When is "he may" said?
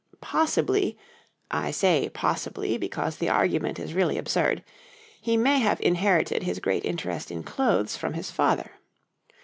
5.21-5.59